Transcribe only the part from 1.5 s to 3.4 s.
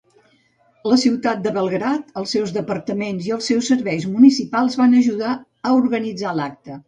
Belgrad, els seus departaments i